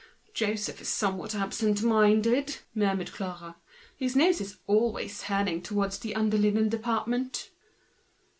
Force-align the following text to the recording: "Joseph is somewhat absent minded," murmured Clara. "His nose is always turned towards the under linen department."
"Joseph 0.33 0.81
is 0.81 0.87
somewhat 0.89 1.35
absent 1.35 1.83
minded," 1.83 2.57
murmured 2.73 3.11
Clara. 3.13 3.57
"His 3.95 4.15
nose 4.15 4.41
is 4.41 4.57
always 4.65 5.21
turned 5.21 5.63
towards 5.63 5.99
the 5.99 6.15
under 6.15 6.39
linen 6.39 6.69
department." 6.69 7.51